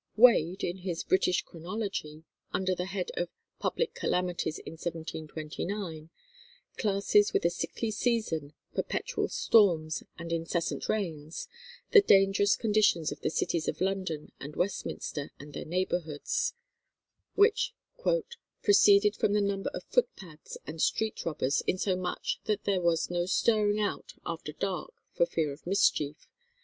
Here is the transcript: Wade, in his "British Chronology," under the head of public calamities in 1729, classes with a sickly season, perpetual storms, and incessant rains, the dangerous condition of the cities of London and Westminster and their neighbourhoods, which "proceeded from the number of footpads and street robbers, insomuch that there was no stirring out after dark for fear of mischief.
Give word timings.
Wade, 0.15 0.63
in 0.63 0.77
his 0.77 1.03
"British 1.03 1.43
Chronology," 1.43 2.23
under 2.51 2.73
the 2.73 2.87
head 2.87 3.11
of 3.17 3.29
public 3.59 3.93
calamities 3.93 4.57
in 4.57 4.71
1729, 4.71 6.09
classes 6.75 7.33
with 7.33 7.45
a 7.45 7.51
sickly 7.51 7.91
season, 7.91 8.53
perpetual 8.73 9.27
storms, 9.29 10.01
and 10.17 10.33
incessant 10.33 10.89
rains, 10.89 11.47
the 11.91 12.01
dangerous 12.01 12.55
condition 12.55 13.03
of 13.11 13.19
the 13.21 13.29
cities 13.29 13.67
of 13.67 13.79
London 13.79 14.31
and 14.39 14.55
Westminster 14.55 15.29
and 15.39 15.53
their 15.53 15.65
neighbourhoods, 15.65 16.55
which 17.35 17.75
"proceeded 18.63 19.15
from 19.15 19.33
the 19.33 19.39
number 19.39 19.69
of 19.71 19.83
footpads 19.83 20.57
and 20.65 20.81
street 20.81 21.23
robbers, 21.27 21.61
insomuch 21.67 22.39
that 22.45 22.63
there 22.63 22.81
was 22.81 23.11
no 23.11 23.27
stirring 23.27 23.79
out 23.79 24.13
after 24.25 24.51
dark 24.51 24.95
for 25.13 25.27
fear 25.27 25.53
of 25.53 25.67
mischief. 25.67 26.25